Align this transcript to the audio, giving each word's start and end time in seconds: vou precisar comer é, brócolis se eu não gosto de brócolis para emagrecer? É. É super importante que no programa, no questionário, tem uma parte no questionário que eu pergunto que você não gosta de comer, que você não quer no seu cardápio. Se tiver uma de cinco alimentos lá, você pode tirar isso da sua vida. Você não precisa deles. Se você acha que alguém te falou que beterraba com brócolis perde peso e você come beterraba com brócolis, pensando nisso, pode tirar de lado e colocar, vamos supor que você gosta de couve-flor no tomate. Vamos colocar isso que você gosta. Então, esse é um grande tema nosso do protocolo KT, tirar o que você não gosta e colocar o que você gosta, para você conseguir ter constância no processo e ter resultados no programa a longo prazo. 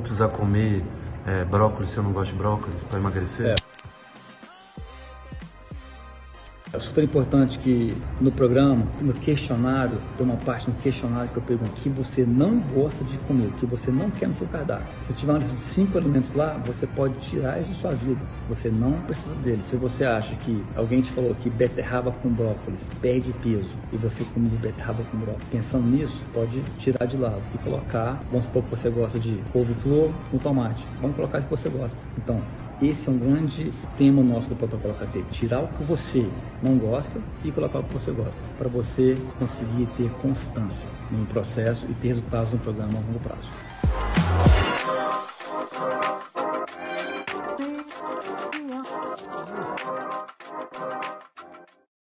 vou 0.00 0.02
precisar 0.02 0.28
comer 0.28 0.82
é, 1.26 1.44
brócolis 1.44 1.90
se 1.90 1.98
eu 1.98 2.02
não 2.02 2.12
gosto 2.12 2.32
de 2.32 2.38
brócolis 2.38 2.82
para 2.84 2.98
emagrecer? 2.98 3.50
É. 3.50 3.54
É 6.72 6.78
super 6.78 7.02
importante 7.02 7.58
que 7.58 7.96
no 8.20 8.30
programa, 8.30 8.86
no 9.00 9.12
questionário, 9.12 9.98
tem 10.16 10.24
uma 10.24 10.36
parte 10.36 10.70
no 10.70 10.76
questionário 10.76 11.28
que 11.28 11.36
eu 11.36 11.42
pergunto 11.42 11.72
que 11.72 11.88
você 11.88 12.24
não 12.24 12.60
gosta 12.60 13.02
de 13.02 13.18
comer, 13.18 13.50
que 13.58 13.66
você 13.66 13.90
não 13.90 14.08
quer 14.08 14.28
no 14.28 14.36
seu 14.36 14.46
cardápio. 14.46 14.86
Se 15.08 15.12
tiver 15.12 15.32
uma 15.32 15.40
de 15.40 15.58
cinco 15.58 15.98
alimentos 15.98 16.32
lá, 16.32 16.62
você 16.64 16.86
pode 16.86 17.14
tirar 17.28 17.60
isso 17.60 17.70
da 17.72 17.76
sua 17.76 17.90
vida. 17.90 18.20
Você 18.48 18.68
não 18.68 18.92
precisa 19.00 19.34
deles. 19.36 19.64
Se 19.64 19.74
você 19.74 20.04
acha 20.04 20.32
que 20.36 20.64
alguém 20.76 21.00
te 21.00 21.10
falou 21.10 21.34
que 21.34 21.50
beterraba 21.50 22.12
com 22.12 22.28
brócolis 22.28 22.88
perde 23.02 23.32
peso 23.42 23.76
e 23.92 23.96
você 23.96 24.22
come 24.32 24.48
beterraba 24.50 25.02
com 25.10 25.18
brócolis, 25.18 25.48
pensando 25.50 25.88
nisso, 25.88 26.22
pode 26.32 26.60
tirar 26.78 27.04
de 27.04 27.16
lado 27.16 27.42
e 27.52 27.58
colocar, 27.58 28.22
vamos 28.30 28.44
supor 28.44 28.62
que 28.62 28.70
você 28.70 28.88
gosta 28.90 29.18
de 29.18 29.40
couve-flor 29.52 30.12
no 30.32 30.38
tomate. 30.38 30.86
Vamos 31.00 31.16
colocar 31.16 31.38
isso 31.38 31.48
que 31.48 31.56
você 31.56 31.68
gosta. 31.68 31.98
Então, 32.16 32.40
esse 32.82 33.10
é 33.10 33.12
um 33.12 33.18
grande 33.18 33.70
tema 33.98 34.22
nosso 34.22 34.48
do 34.48 34.56
protocolo 34.56 34.94
KT, 34.94 35.22
tirar 35.30 35.60
o 35.60 35.68
que 35.68 35.82
você 35.82 36.26
não 36.62 36.78
gosta 36.78 37.20
e 37.44 37.52
colocar 37.52 37.80
o 37.80 37.84
que 37.84 37.92
você 37.92 38.10
gosta, 38.10 38.40
para 38.56 38.68
você 38.70 39.18
conseguir 39.38 39.86
ter 39.98 40.10
constância 40.22 40.88
no 41.10 41.26
processo 41.26 41.84
e 41.90 41.94
ter 41.94 42.08
resultados 42.08 42.52
no 42.52 42.58
programa 42.58 42.94
a 42.98 43.00
longo 43.02 43.20
prazo. 43.20 43.50